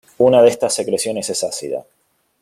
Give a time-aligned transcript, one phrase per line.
[0.17, 1.85] Una de estas secreciones es ácida.